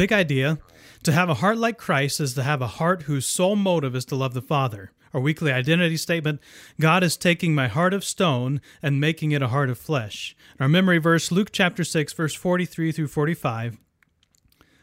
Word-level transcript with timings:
Big 0.00 0.12
idea. 0.14 0.56
To 1.02 1.12
have 1.12 1.28
a 1.28 1.34
heart 1.34 1.58
like 1.58 1.76
Christ 1.76 2.20
is 2.20 2.32
to 2.32 2.42
have 2.42 2.62
a 2.62 2.78
heart 2.78 3.02
whose 3.02 3.26
sole 3.26 3.54
motive 3.54 3.94
is 3.94 4.06
to 4.06 4.16
love 4.16 4.32
the 4.32 4.40
Father. 4.40 4.92
Our 5.12 5.20
weekly 5.20 5.52
identity 5.52 5.98
statement 5.98 6.40
God 6.80 7.04
is 7.04 7.18
taking 7.18 7.54
my 7.54 7.68
heart 7.68 7.92
of 7.92 8.02
stone 8.02 8.62
and 8.82 8.98
making 8.98 9.32
it 9.32 9.42
a 9.42 9.48
heart 9.48 9.68
of 9.68 9.76
flesh. 9.76 10.34
Our 10.58 10.70
memory 10.70 10.96
verse, 10.96 11.30
Luke 11.30 11.50
chapter 11.52 11.84
6, 11.84 12.14
verse 12.14 12.34
43 12.34 12.92
through 12.92 13.08
45. 13.08 13.76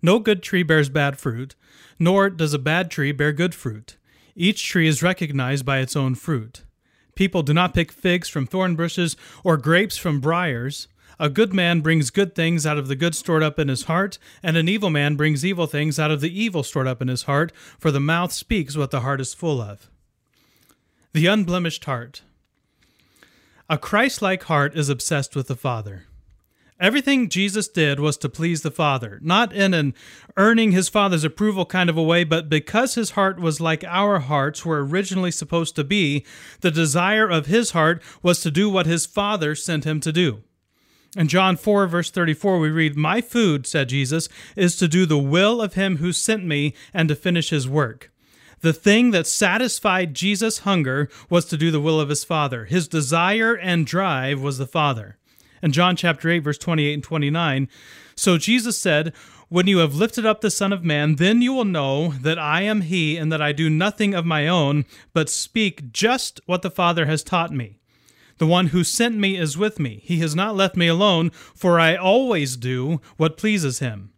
No 0.00 0.20
good 0.20 0.44
tree 0.44 0.62
bears 0.62 0.88
bad 0.88 1.18
fruit, 1.18 1.56
nor 1.98 2.30
does 2.30 2.54
a 2.54 2.58
bad 2.60 2.88
tree 2.88 3.10
bear 3.10 3.32
good 3.32 3.52
fruit. 3.52 3.96
Each 4.36 4.64
tree 4.64 4.86
is 4.86 5.02
recognized 5.02 5.66
by 5.66 5.78
its 5.78 5.96
own 5.96 6.14
fruit. 6.14 6.62
People 7.16 7.42
do 7.42 7.52
not 7.52 7.74
pick 7.74 7.90
figs 7.90 8.28
from 8.28 8.46
thorn 8.46 8.76
bushes 8.76 9.16
or 9.42 9.56
grapes 9.56 9.96
from 9.96 10.20
briars. 10.20 10.86
A 11.22 11.28
good 11.28 11.52
man 11.52 11.82
brings 11.82 12.08
good 12.08 12.34
things 12.34 12.64
out 12.64 12.78
of 12.78 12.88
the 12.88 12.96
good 12.96 13.14
stored 13.14 13.42
up 13.42 13.58
in 13.58 13.68
his 13.68 13.84
heart, 13.84 14.18
and 14.42 14.56
an 14.56 14.70
evil 14.70 14.88
man 14.88 15.16
brings 15.16 15.44
evil 15.44 15.66
things 15.66 15.98
out 15.98 16.10
of 16.10 16.22
the 16.22 16.40
evil 16.40 16.62
stored 16.62 16.86
up 16.86 17.02
in 17.02 17.08
his 17.08 17.24
heart, 17.24 17.52
for 17.78 17.90
the 17.90 18.00
mouth 18.00 18.32
speaks 18.32 18.74
what 18.74 18.90
the 18.90 19.00
heart 19.00 19.20
is 19.20 19.34
full 19.34 19.60
of. 19.60 19.90
The 21.12 21.26
unblemished 21.26 21.84
heart. 21.84 22.22
A 23.68 23.76
Christ 23.76 24.22
like 24.22 24.44
heart 24.44 24.74
is 24.74 24.88
obsessed 24.88 25.36
with 25.36 25.48
the 25.48 25.56
Father. 25.56 26.06
Everything 26.80 27.28
Jesus 27.28 27.68
did 27.68 28.00
was 28.00 28.16
to 28.16 28.30
please 28.30 28.62
the 28.62 28.70
Father, 28.70 29.18
not 29.22 29.52
in 29.52 29.74
an 29.74 29.92
earning 30.38 30.72
his 30.72 30.88
Father's 30.88 31.22
approval 31.22 31.66
kind 31.66 31.90
of 31.90 31.98
a 31.98 32.02
way, 32.02 32.24
but 32.24 32.48
because 32.48 32.94
his 32.94 33.10
heart 33.10 33.38
was 33.38 33.60
like 33.60 33.84
our 33.84 34.20
hearts 34.20 34.64
were 34.64 34.82
originally 34.82 35.30
supposed 35.30 35.76
to 35.76 35.84
be, 35.84 36.24
the 36.62 36.70
desire 36.70 37.28
of 37.28 37.44
his 37.44 37.72
heart 37.72 38.02
was 38.22 38.40
to 38.40 38.50
do 38.50 38.70
what 38.70 38.86
his 38.86 39.04
Father 39.04 39.54
sent 39.54 39.84
him 39.84 40.00
to 40.00 40.12
do. 40.12 40.42
In 41.16 41.26
John 41.26 41.56
4, 41.56 41.86
verse 41.88 42.10
34, 42.10 42.58
we 42.58 42.70
read, 42.70 42.96
My 42.96 43.20
food, 43.20 43.66
said 43.66 43.88
Jesus, 43.88 44.28
is 44.54 44.76
to 44.76 44.86
do 44.86 45.06
the 45.06 45.18
will 45.18 45.60
of 45.60 45.74
him 45.74 45.96
who 45.96 46.12
sent 46.12 46.44
me 46.44 46.72
and 46.94 47.08
to 47.08 47.16
finish 47.16 47.50
his 47.50 47.68
work. 47.68 48.12
The 48.60 48.72
thing 48.72 49.10
that 49.10 49.26
satisfied 49.26 50.14
Jesus' 50.14 50.60
hunger 50.60 51.08
was 51.28 51.46
to 51.46 51.56
do 51.56 51.70
the 51.70 51.80
will 51.80 51.98
of 51.98 52.10
his 52.10 52.24
Father. 52.24 52.66
His 52.66 52.86
desire 52.86 53.54
and 53.54 53.86
drive 53.86 54.40
was 54.40 54.58
the 54.58 54.66
Father 54.66 55.16
in 55.62 55.72
John 55.72 55.96
chapter 55.96 56.28
8, 56.28 56.40
verse 56.40 56.58
28 56.58 56.94
and 56.94 57.02
29. 57.02 57.68
So 58.14 58.38
Jesus 58.38 58.78
said, 58.78 59.12
When 59.48 59.66
you 59.66 59.78
have 59.78 59.94
lifted 59.94 60.26
up 60.26 60.40
the 60.40 60.50
Son 60.50 60.72
of 60.72 60.84
Man, 60.84 61.16
then 61.16 61.42
you 61.42 61.52
will 61.52 61.64
know 61.64 62.08
that 62.20 62.38
I 62.38 62.62
am 62.62 62.82
He, 62.82 63.16
and 63.16 63.32
that 63.32 63.42
I 63.42 63.52
do 63.52 63.68
nothing 63.68 64.14
of 64.14 64.24
my 64.24 64.46
own, 64.46 64.84
but 65.12 65.28
speak 65.28 65.92
just 65.92 66.40
what 66.46 66.62
the 66.62 66.70
Father 66.70 67.06
has 67.06 67.22
taught 67.22 67.52
me. 67.52 67.79
The 68.40 68.46
one 68.46 68.68
who 68.68 68.84
sent 68.84 69.18
me 69.18 69.36
is 69.36 69.58
with 69.58 69.78
me. 69.78 70.00
He 70.02 70.20
has 70.20 70.34
not 70.34 70.56
left 70.56 70.74
me 70.74 70.86
alone, 70.86 71.28
for 71.28 71.78
I 71.78 71.94
always 71.94 72.56
do 72.56 73.02
what 73.18 73.36
pleases 73.36 73.80
him. 73.80 74.12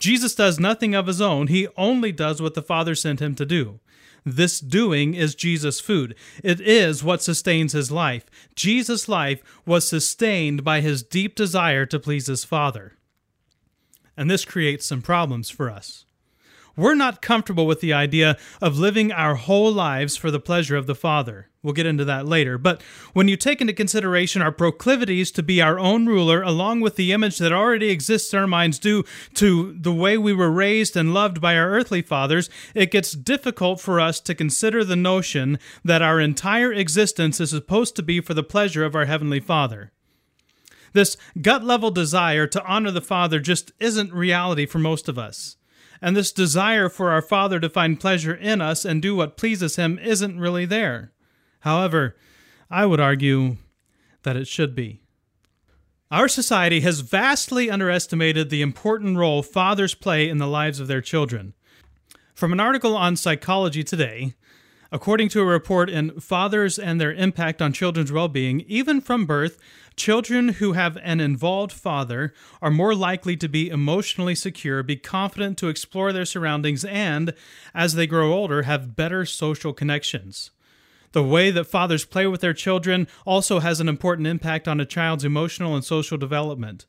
Jesus 0.00 0.34
does 0.34 0.58
nothing 0.58 0.94
of 0.94 1.06
his 1.06 1.20
own, 1.20 1.48
he 1.48 1.68
only 1.76 2.12
does 2.12 2.40
what 2.40 2.54
the 2.54 2.62
Father 2.62 2.94
sent 2.94 3.20
him 3.20 3.34
to 3.34 3.44
do. 3.44 3.78
This 4.24 4.58
doing 4.58 5.12
is 5.12 5.34
Jesus' 5.34 5.80
food. 5.80 6.14
It 6.42 6.62
is 6.62 7.04
what 7.04 7.22
sustains 7.22 7.74
his 7.74 7.90
life. 7.90 8.24
Jesus' 8.56 9.06
life 9.06 9.42
was 9.66 9.86
sustained 9.86 10.64
by 10.64 10.80
his 10.80 11.02
deep 11.02 11.34
desire 11.34 11.84
to 11.84 12.00
please 12.00 12.28
his 12.28 12.44
Father. 12.44 12.94
And 14.16 14.30
this 14.30 14.46
creates 14.46 14.86
some 14.86 15.02
problems 15.02 15.50
for 15.50 15.68
us. 15.68 16.06
We're 16.74 16.94
not 16.94 17.20
comfortable 17.20 17.66
with 17.66 17.80
the 17.80 17.92
idea 17.92 18.38
of 18.62 18.78
living 18.78 19.12
our 19.12 19.34
whole 19.34 19.70
lives 19.70 20.16
for 20.16 20.30
the 20.30 20.40
pleasure 20.40 20.76
of 20.76 20.86
the 20.86 20.94
Father. 20.94 21.48
We'll 21.62 21.74
get 21.74 21.86
into 21.86 22.04
that 22.06 22.26
later. 22.26 22.56
But 22.56 22.82
when 23.12 23.28
you 23.28 23.36
take 23.36 23.60
into 23.60 23.74
consideration 23.74 24.40
our 24.40 24.50
proclivities 24.50 25.30
to 25.32 25.42
be 25.42 25.60
our 25.60 25.78
own 25.78 26.06
ruler, 26.06 26.42
along 26.42 26.80
with 26.80 26.96
the 26.96 27.12
image 27.12 27.38
that 27.38 27.52
already 27.52 27.90
exists 27.90 28.32
in 28.32 28.40
our 28.40 28.46
minds 28.46 28.78
due 28.78 29.04
to 29.34 29.76
the 29.78 29.92
way 29.92 30.16
we 30.16 30.32
were 30.32 30.50
raised 30.50 30.96
and 30.96 31.12
loved 31.14 31.40
by 31.40 31.56
our 31.56 31.70
earthly 31.70 32.02
fathers, 32.02 32.48
it 32.74 32.90
gets 32.90 33.12
difficult 33.12 33.80
for 33.80 34.00
us 34.00 34.18
to 34.20 34.34
consider 34.34 34.82
the 34.82 34.96
notion 34.96 35.58
that 35.84 36.02
our 36.02 36.18
entire 36.18 36.72
existence 36.72 37.38
is 37.38 37.50
supposed 37.50 37.94
to 37.96 38.02
be 38.02 38.20
for 38.20 38.34
the 38.34 38.42
pleasure 38.42 38.84
of 38.84 38.96
our 38.96 39.04
Heavenly 39.04 39.40
Father. 39.40 39.92
This 40.94 41.16
gut 41.40 41.62
level 41.62 41.90
desire 41.90 42.46
to 42.48 42.64
honor 42.64 42.90
the 42.90 43.00
Father 43.00 43.40
just 43.40 43.72
isn't 43.78 44.12
reality 44.12 44.66
for 44.66 44.78
most 44.78 45.08
of 45.08 45.18
us 45.18 45.56
and 46.02 46.16
this 46.16 46.32
desire 46.32 46.88
for 46.88 47.10
our 47.10 47.22
Father 47.22 47.60
to 47.60 47.70
find 47.70 48.00
pleasure 48.00 48.34
in 48.34 48.60
us 48.60 48.84
and 48.84 49.00
do 49.00 49.14
what 49.14 49.36
pleases 49.36 49.76
Him 49.76 49.98
isn't 50.00 50.40
really 50.40 50.66
there. 50.66 51.12
However, 51.60 52.16
I 52.68 52.84
would 52.84 53.00
argue 53.00 53.56
that 54.24 54.36
it 54.36 54.48
should 54.48 54.74
be. 54.74 55.00
Our 56.10 56.28
society 56.28 56.80
has 56.80 57.00
vastly 57.00 57.70
underestimated 57.70 58.50
the 58.50 58.60
important 58.60 59.16
role 59.16 59.42
fathers 59.42 59.94
play 59.94 60.28
in 60.28 60.38
the 60.38 60.46
lives 60.46 60.80
of 60.80 60.88
their 60.88 61.00
children. 61.00 61.54
From 62.34 62.52
an 62.52 62.60
article 62.60 62.96
on 62.96 63.16
Psychology 63.16 63.84
Today, 63.84 64.34
According 64.94 65.30
to 65.30 65.40
a 65.40 65.46
report 65.46 65.88
in 65.88 66.20
Fathers 66.20 66.78
and 66.78 67.00
Their 67.00 67.14
Impact 67.14 67.62
on 67.62 67.72
Children's 67.72 68.12
Well-Being, 68.12 68.60
even 68.68 69.00
from 69.00 69.24
birth, 69.24 69.58
children 69.96 70.50
who 70.50 70.74
have 70.74 70.98
an 70.98 71.18
involved 71.18 71.72
father 71.72 72.34
are 72.60 72.70
more 72.70 72.94
likely 72.94 73.34
to 73.38 73.48
be 73.48 73.70
emotionally 73.70 74.34
secure, 74.34 74.82
be 74.82 74.96
confident 74.96 75.56
to 75.58 75.68
explore 75.68 76.12
their 76.12 76.26
surroundings, 76.26 76.84
and, 76.84 77.32
as 77.74 77.94
they 77.94 78.06
grow 78.06 78.34
older, 78.34 78.64
have 78.64 78.94
better 78.94 79.24
social 79.24 79.72
connections. 79.72 80.50
The 81.12 81.22
way 81.22 81.50
that 81.50 81.64
fathers 81.64 82.04
play 82.04 82.26
with 82.26 82.42
their 82.42 82.52
children 82.52 83.08
also 83.24 83.60
has 83.60 83.80
an 83.80 83.88
important 83.88 84.26
impact 84.26 84.68
on 84.68 84.78
a 84.78 84.84
child's 84.84 85.24
emotional 85.24 85.74
and 85.74 85.82
social 85.82 86.18
development. 86.18 86.84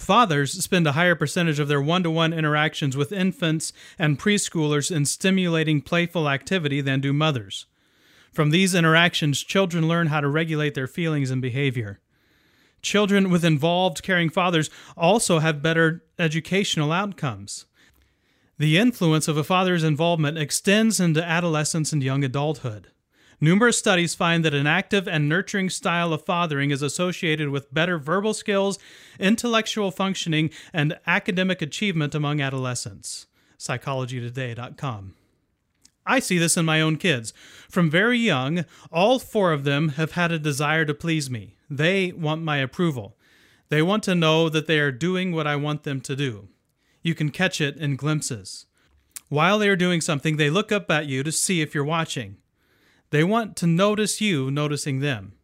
Fathers 0.00 0.52
spend 0.64 0.86
a 0.86 0.92
higher 0.92 1.14
percentage 1.14 1.58
of 1.58 1.68
their 1.68 1.80
one 1.80 2.02
to 2.04 2.10
one 2.10 2.32
interactions 2.32 2.96
with 2.96 3.12
infants 3.12 3.70
and 3.98 4.18
preschoolers 4.18 4.90
in 4.90 5.04
stimulating 5.04 5.82
playful 5.82 6.26
activity 6.26 6.80
than 6.80 7.00
do 7.00 7.12
mothers. 7.12 7.66
From 8.32 8.48
these 8.48 8.74
interactions, 8.74 9.42
children 9.42 9.86
learn 9.86 10.06
how 10.06 10.22
to 10.22 10.28
regulate 10.28 10.74
their 10.74 10.86
feelings 10.86 11.30
and 11.30 11.42
behavior. 11.42 12.00
Children 12.80 13.28
with 13.28 13.44
involved, 13.44 14.02
caring 14.02 14.30
fathers 14.30 14.70
also 14.96 15.38
have 15.40 15.62
better 15.62 16.02
educational 16.18 16.92
outcomes. 16.92 17.66
The 18.58 18.78
influence 18.78 19.28
of 19.28 19.36
a 19.36 19.44
father's 19.44 19.84
involvement 19.84 20.38
extends 20.38 20.98
into 20.98 21.22
adolescence 21.22 21.92
and 21.92 22.02
young 22.02 22.24
adulthood. 22.24 22.88
Numerous 23.42 23.78
studies 23.78 24.14
find 24.14 24.44
that 24.44 24.52
an 24.52 24.66
active 24.66 25.08
and 25.08 25.26
nurturing 25.26 25.70
style 25.70 26.12
of 26.12 26.24
fathering 26.26 26.70
is 26.70 26.82
associated 26.82 27.48
with 27.48 27.72
better 27.72 27.98
verbal 27.98 28.34
skills, 28.34 28.78
intellectual 29.18 29.90
functioning, 29.90 30.50
and 30.74 30.98
academic 31.06 31.62
achievement 31.62 32.14
among 32.14 32.40
adolescents. 32.40 33.26
PsychologyToday.com. 33.58 35.14
I 36.06 36.18
see 36.18 36.38
this 36.38 36.56
in 36.56 36.66
my 36.66 36.80
own 36.80 36.96
kids. 36.96 37.32
From 37.68 37.90
very 37.90 38.18
young, 38.18 38.64
all 38.92 39.18
four 39.18 39.52
of 39.52 39.64
them 39.64 39.90
have 39.90 40.12
had 40.12 40.32
a 40.32 40.38
desire 40.38 40.84
to 40.84 40.92
please 40.92 41.30
me. 41.30 41.56
They 41.70 42.12
want 42.12 42.42
my 42.42 42.58
approval. 42.58 43.16
They 43.70 43.80
want 43.80 44.02
to 44.04 44.14
know 44.14 44.48
that 44.48 44.66
they 44.66 44.80
are 44.80 44.92
doing 44.92 45.32
what 45.32 45.46
I 45.46 45.56
want 45.56 45.84
them 45.84 46.00
to 46.02 46.16
do. 46.16 46.48
You 47.02 47.14
can 47.14 47.30
catch 47.30 47.60
it 47.60 47.76
in 47.76 47.96
glimpses. 47.96 48.66
While 49.28 49.58
they 49.58 49.68
are 49.68 49.76
doing 49.76 50.00
something, 50.00 50.36
they 50.36 50.50
look 50.50 50.72
up 50.72 50.90
at 50.90 51.06
you 51.06 51.22
to 51.22 51.32
see 51.32 51.62
if 51.62 51.74
you're 51.74 51.84
watching. 51.84 52.36
They 53.10 53.24
want 53.24 53.56
to 53.56 53.66
notice 53.66 54.20
you 54.20 54.50
noticing 54.50 55.00
them. 55.00 55.34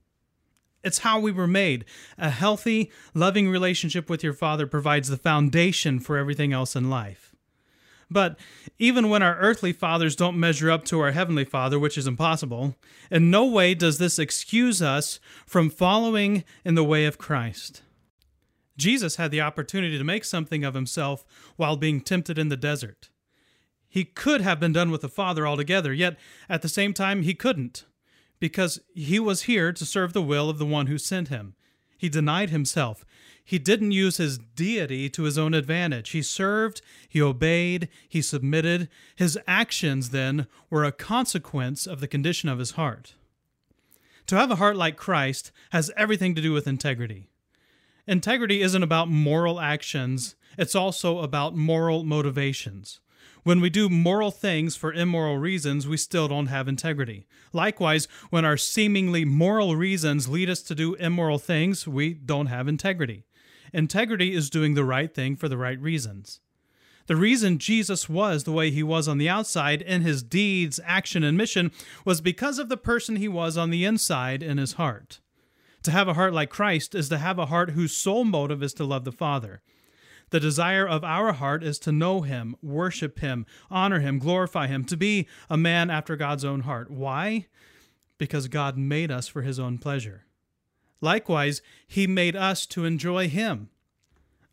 It's 0.85 0.99
how 0.99 1.19
we 1.19 1.33
were 1.33 1.49
made. 1.49 1.85
A 2.17 2.31
healthy, 2.31 2.93
loving 3.13 3.49
relationship 3.49 4.09
with 4.09 4.23
your 4.23 4.33
Father 4.33 4.67
provides 4.67 5.09
the 5.09 5.17
foundation 5.17 5.99
for 5.99 6.17
everything 6.17 6.53
else 6.53 6.77
in 6.77 6.89
life. 6.89 7.35
But 8.09 8.39
even 8.79 9.09
when 9.09 9.21
our 9.21 9.37
earthly 9.39 9.73
fathers 9.73 10.15
don't 10.15 10.39
measure 10.39 10.71
up 10.71 10.85
to 10.85 11.01
our 11.01 11.11
heavenly 11.11 11.45
Father, 11.45 11.77
which 11.77 11.99
is 11.99 12.07
impossible, 12.07 12.77
in 13.11 13.33
no 13.33 13.45
way 13.45 13.75
does 13.75 13.99
this 13.99 14.21
excuse 14.21 14.81
us 14.81 15.19
from 15.45 15.71
following 15.71 16.45
in 16.65 16.77
the 16.77 16.85
way 16.85 17.05
of 17.05 17.19
Christ. 17.19 17.83
Jesus 18.77 19.17
had 19.17 19.33
the 19.33 19.41
opportunity 19.41 19.99
to 19.99 20.05
make 20.05 20.25
something 20.25 20.65
of 20.65 20.75
himself 20.75 21.25
while 21.57 21.77
being 21.77 22.01
tempted 22.01 22.39
in 22.39 22.49
the 22.49 22.57
desert. 22.57 23.09
He 23.89 24.05
could 24.05 24.41
have 24.41 24.61
been 24.61 24.73
done 24.73 24.91
with 24.91 25.01
the 25.01 25.09
Father 25.09 25.47
altogether, 25.47 25.93
yet 25.93 26.19
at 26.49 26.63
the 26.63 26.69
same 26.69 26.93
time 26.93 27.23
he 27.23 27.35
couldn't, 27.35 27.85
because 28.39 28.81
he 28.95 29.19
was 29.19 29.43
here 29.43 29.73
to 29.73 29.87
serve 29.87 30.13
the 30.13 30.23
will 30.23 30.51
of 30.51 30.59
the 30.59 30.67
one 30.67 30.87
who 30.87 30.99
sent 30.99 31.29
him. 31.29 31.55
He 31.97 32.09
denied 32.09 32.51
himself. 32.51 33.05
He 33.43 33.59
didn't 33.59 33.93
use 33.93 34.17
his 34.17 34.39
deity 34.39 35.09
to 35.11 35.23
his 35.23 35.39
own 35.39 35.55
advantage. 35.55 36.11
He 36.11 36.21
served, 36.21 36.83
he 37.09 37.23
obeyed, 37.23 37.89
he 38.09 38.21
submitted. 38.21 38.89
His 39.15 39.39
actions, 39.47 40.11
then, 40.11 40.47
were 40.69 40.85
a 40.85 40.93
consequence 40.93 41.87
of 41.87 42.01
the 42.01 42.09
condition 42.09 42.49
of 42.49 42.59
his 42.59 42.73
heart. 42.73 43.15
To 44.27 44.37
have 44.37 44.51
a 44.51 44.57
heart 44.57 44.77
like 44.77 44.97
Christ 44.97 45.53
has 45.71 45.93
everything 45.97 46.35
to 46.35 46.43
do 46.43 46.53
with 46.53 46.67
integrity. 46.67 47.29
Integrity 48.09 48.63
isn't 48.63 48.83
about 48.83 49.09
moral 49.09 49.61
actions, 49.61 50.35
it's 50.59 50.75
also 50.75 51.21
about 51.21 51.57
moral 51.57 52.03
motivations. 52.03 53.01
When 53.43 53.61
we 53.61 53.71
do 53.71 53.89
moral 53.89 54.31
things 54.31 54.75
for 54.75 54.93
immoral 54.93 55.39
reasons, 55.39 55.87
we 55.87 55.97
still 55.97 56.29
don't 56.29 56.47
have 56.47 56.67
integrity. 56.67 57.27
Likewise, 57.53 58.09
when 58.31 58.45
our 58.45 58.57
seemingly 58.57 59.25
moral 59.25 59.77
reasons 59.77 60.29
lead 60.29 60.51
us 60.51 60.63
to 60.63 60.75
do 60.75 60.95
immoral 60.95 61.39
things, 61.39 61.87
we 61.87 62.15
don't 62.15 62.47
have 62.47 62.67
integrity. 62.67 63.25
Integrity 63.73 64.35
is 64.35 64.51
doing 64.51 64.75
the 64.75 64.85
right 64.85 65.15
thing 65.15 65.37
for 65.37 65.49
the 65.49 65.57
right 65.57 65.81
reasons. 65.81 66.41
The 67.07 67.17
reason 67.17 67.59
Jesus 67.59 68.09
was 68.09 68.45
the 68.45 68.53
way 68.53 68.71
he 68.71 68.83
was 68.83 69.07
on 69.07 69.19
the 69.19 69.29
outside 69.29 69.81
in 69.81 70.03
his 70.03 70.25
deeds, 70.25 70.81
action, 70.85 71.23
and 71.23 71.39
mission 71.39 71.71
was 72.05 72.21
because 72.21 72.59
of 72.59 72.69
the 72.69 72.77
person 72.77 73.17
he 73.17 73.29
was 73.29 73.57
on 73.57 73.71
the 73.71 73.85
inside 73.85 74.43
in 74.43 74.59
his 74.59 74.73
heart. 74.73 75.21
To 75.85 75.93
have 75.93 76.09
a 76.09 76.15
heart 76.15 76.35
like 76.35 76.51
Christ 76.51 76.97
is 76.97 77.09
to 77.11 77.19
have 77.19 77.39
a 77.39 77.47
heart 77.47 77.71
whose 77.71 77.97
sole 77.97 78.25
motive 78.25 78.61
is 78.61 78.75
to 78.75 78.85
love 78.85 79.05
the 79.05 79.13
Father. 79.13 79.63
The 80.31 80.41
desire 80.41 80.87
of 80.87 81.05
our 81.05 81.33
heart 81.33 81.63
is 81.63 81.79
to 81.81 81.93
know 81.93 82.23
Him, 82.23 82.57
worship 82.61 83.21
Him, 83.21 83.47
honor 83.71 84.01
Him, 84.01 84.19
glorify 84.19 84.67
Him, 84.67 84.85
to 84.87 84.97
be 84.97 85.29
a 85.49 85.57
man 85.57 85.89
after 85.89 86.17
God's 86.17 86.45
own 86.45 86.61
heart. 86.61 86.91
Why? 86.91 87.47
Because 88.19 88.49
God 88.49 88.77
made 88.77 89.11
us 89.11 89.29
for 89.29 89.43
His 89.43 89.61
own 89.61 89.79
pleasure. 89.79 90.25
Likewise, 91.01 91.63
He 91.87 92.07
made 92.09 92.35
us 92.35 92.67
to 92.67 92.85
enjoy 92.85 93.29
Him. 93.29 93.69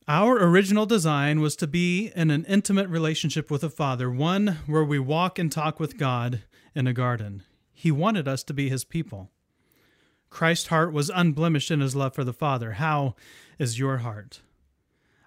Our 0.08 0.38
original 0.38 0.86
design 0.86 1.40
was 1.40 1.56
to 1.56 1.66
be 1.66 2.12
in 2.16 2.30
an 2.30 2.46
intimate 2.46 2.90
relationship 2.90 3.50
with 3.50 3.62
the 3.62 3.70
Father, 3.70 4.12
one 4.12 4.60
where 4.68 4.84
we 4.84 5.00
walk 5.00 5.40
and 5.40 5.52
talk 5.52 5.80
with 5.80 5.98
God 5.98 6.44
in 6.76 6.86
a 6.86 6.94
garden. 6.94 7.42
He 7.72 7.90
wanted 7.90 8.28
us 8.28 8.44
to 8.44 8.54
be 8.54 8.70
His 8.70 8.84
people. 8.84 9.32
Christ's 10.30 10.68
heart 10.68 10.94
was 10.94 11.10
unblemished 11.10 11.72
in 11.72 11.80
His 11.80 11.96
love 11.96 12.14
for 12.14 12.24
the 12.24 12.34
Father. 12.34 12.74
How 12.74 13.16
is 13.58 13.80
your 13.80 14.00
heart? 14.00 14.42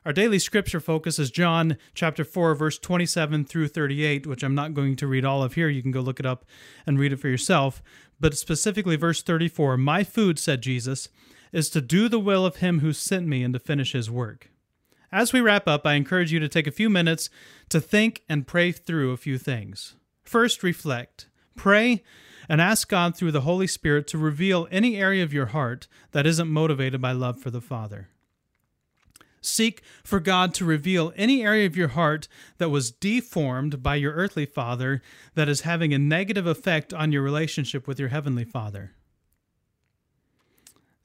Our 0.07 0.13
daily 0.13 0.39
scripture 0.39 0.79
focus 0.79 1.19
is 1.19 1.33
John 1.33 1.79
chapter 1.93 2.23
4 2.23 2.55
verse 2.55 2.79
27 2.79 3.45
through 3.45 3.67
38, 3.67 4.25
which 4.25 4.45
I'm 4.45 4.55
not 4.55 4.73
going 4.73 4.95
to 4.95 5.07
read 5.09 5.25
all 5.25 5.43
of 5.43 5.55
here. 5.55 5.69
You 5.69 5.83
can 5.83 5.91
go 5.91 6.01
look 6.01 6.21
it 6.21 6.27
up 6.27 6.45
and 6.87 6.97
read 6.97 7.13
it 7.13 7.17
for 7.17 7.27
yourself, 7.27 7.83
but 8.21 8.39
specifically 8.39 8.95
verse 8.95 9.21
34, 9.21 9.77
"My 9.77 10.05
food," 10.05 10.39
said 10.39 10.63
Jesus, 10.63 11.09
"is 11.51 11.69
to 11.71 11.81
do 11.81 12.09
the 12.09 12.21
will 12.21 12.47
of 12.47 12.59
him 12.59 12.79
who 12.79 12.93
sent 12.93 13.27
me 13.27 13.43
and 13.43 13.53
to 13.55 13.59
finish 13.59 13.95
his 13.95 14.09
work." 14.09 14.53
As 15.11 15.33
we 15.33 15.41
wrap 15.41 15.67
up, 15.67 15.85
I 15.85 15.95
encourage 15.95 16.33
you 16.33 16.39
to 16.39 16.49
take 16.49 16.69
a 16.69 16.71
few 16.71 16.89
minutes 16.89 17.29
to 17.71 17.81
think 17.81 18.23
and 18.29 18.47
pray 18.47 18.71
through 18.71 19.11
a 19.11 19.17
few 19.17 19.39
things. 19.39 19.97
First, 20.23 20.63
reflect. 20.63 21.27
Pray 21.57 22.05
and 22.49 22.61
ask 22.61 22.89
God 22.89 23.17
through 23.17 23.33
the 23.33 23.41
Holy 23.41 23.67
Spirit 23.67 24.07
to 24.07 24.19
reveal 24.19 24.69
any 24.71 24.99
area 24.99 25.25
of 25.25 25.35
your 25.35 25.47
heart 25.47 25.89
that 26.13 26.29
isn't 26.29 26.47
motivated 26.47 27.01
by 27.01 27.11
love 27.11 27.43
for 27.43 27.51
the 27.51 27.61
Father. 27.61 28.11
Seek 29.47 29.83
for 30.03 30.21
God 30.21 30.53
to 30.55 30.65
reveal 30.65 31.13
any 31.17 31.43
area 31.45 31.67
of 31.67 31.77
your 31.77 31.89
heart 31.89 32.29
that 32.59 32.71
was 32.71 32.91
deformed 32.91 33.83
by 33.83 33.97
your 33.97 34.13
earthly 34.13 34.47
father 34.47 35.03
that 35.35 35.49
is 35.49 35.61
having 35.63 35.95
a 35.95 35.99
negative 35.99 36.47
effect 36.47 36.93
on 36.93 37.13
your 37.13 37.23
relationship 37.23 37.87
with 37.87 37.99
your 37.99 38.09
heavenly 38.09 38.45
father. 38.45 38.93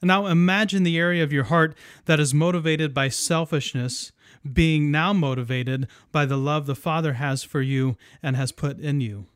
Now 0.02 0.26
imagine 0.26 0.82
the 0.82 0.98
area 0.98 1.22
of 1.22 1.32
your 1.32 1.44
heart 1.44 1.76
that 2.06 2.18
is 2.18 2.34
motivated 2.34 2.92
by 2.92 3.08
selfishness 3.08 4.10
being 4.50 4.90
now 4.90 5.12
motivated 5.12 5.86
by 6.10 6.26
the 6.26 6.36
love 6.36 6.66
the 6.66 6.74
Father 6.74 7.14
has 7.14 7.44
for 7.44 7.62
you 7.62 7.96
and 8.22 8.34
has 8.34 8.50
put 8.50 8.80
in 8.80 9.00
you. 9.00 9.26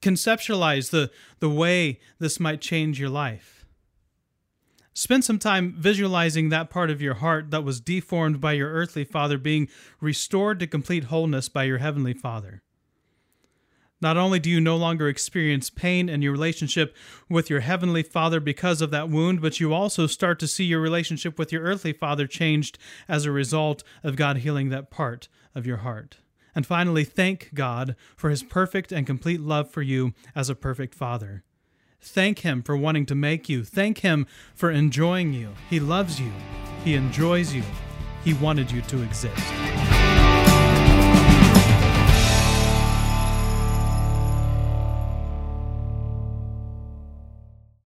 Conceptualize 0.00 0.90
the, 0.90 1.10
the 1.40 1.50
way 1.50 1.98
this 2.18 2.38
might 2.38 2.60
change 2.60 3.00
your 3.00 3.08
life. 3.08 3.61
Spend 4.94 5.24
some 5.24 5.38
time 5.38 5.74
visualizing 5.78 6.50
that 6.50 6.68
part 6.68 6.90
of 6.90 7.00
your 7.00 7.14
heart 7.14 7.50
that 7.50 7.64
was 7.64 7.80
deformed 7.80 8.40
by 8.40 8.52
your 8.52 8.70
earthly 8.70 9.04
father 9.04 9.38
being 9.38 9.68
restored 10.00 10.60
to 10.60 10.66
complete 10.66 11.04
wholeness 11.04 11.48
by 11.48 11.64
your 11.64 11.78
heavenly 11.78 12.12
father. 12.12 12.62
Not 14.02 14.16
only 14.16 14.40
do 14.40 14.50
you 14.50 14.60
no 14.60 14.76
longer 14.76 15.08
experience 15.08 15.70
pain 15.70 16.08
in 16.08 16.22
your 16.22 16.32
relationship 16.32 16.94
with 17.30 17.48
your 17.48 17.60
heavenly 17.60 18.02
father 18.02 18.40
because 18.40 18.82
of 18.82 18.90
that 18.90 19.08
wound, 19.08 19.40
but 19.40 19.60
you 19.60 19.72
also 19.72 20.08
start 20.08 20.40
to 20.40 20.48
see 20.48 20.64
your 20.64 20.80
relationship 20.80 21.38
with 21.38 21.52
your 21.52 21.62
earthly 21.62 21.92
father 21.92 22.26
changed 22.26 22.78
as 23.08 23.24
a 23.24 23.30
result 23.30 23.84
of 24.02 24.16
God 24.16 24.38
healing 24.38 24.70
that 24.70 24.90
part 24.90 25.28
of 25.54 25.66
your 25.66 25.78
heart. 25.78 26.18
And 26.52 26.66
finally, 26.66 27.04
thank 27.04 27.54
God 27.54 27.94
for 28.16 28.28
his 28.28 28.42
perfect 28.42 28.92
and 28.92 29.06
complete 29.06 29.40
love 29.40 29.70
for 29.70 29.82
you 29.82 30.12
as 30.34 30.50
a 30.50 30.56
perfect 30.56 30.94
father. 30.94 31.44
Thank 32.02 32.40
Him 32.40 32.62
for 32.62 32.76
wanting 32.76 33.06
to 33.06 33.14
make 33.14 33.48
you. 33.48 33.64
Thank 33.64 33.98
Him 33.98 34.26
for 34.54 34.70
enjoying 34.70 35.32
you. 35.32 35.50
He 35.70 35.80
loves 35.80 36.20
you. 36.20 36.32
He 36.84 36.94
enjoys 36.94 37.54
you. 37.54 37.62
He 38.24 38.34
wanted 38.34 38.70
you 38.70 38.82
to 38.82 39.02
exist. 39.02 39.71